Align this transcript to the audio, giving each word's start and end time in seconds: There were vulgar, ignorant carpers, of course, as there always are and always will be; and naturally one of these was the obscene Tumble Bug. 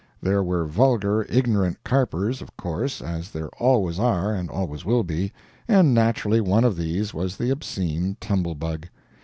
There 0.19 0.41
were 0.41 0.65
vulgar, 0.65 1.27
ignorant 1.29 1.83
carpers, 1.83 2.41
of 2.41 2.57
course, 2.57 3.03
as 3.03 3.29
there 3.29 3.49
always 3.59 3.99
are 3.99 4.33
and 4.33 4.49
always 4.49 4.83
will 4.83 5.03
be; 5.03 5.31
and 5.67 5.93
naturally 5.93 6.41
one 6.41 6.63
of 6.63 6.75
these 6.75 7.13
was 7.13 7.37
the 7.37 7.51
obscene 7.51 8.17
Tumble 8.19 8.55
Bug. 8.55 8.87